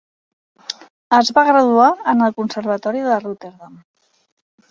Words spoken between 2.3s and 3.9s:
Conservatori de Rotterdam.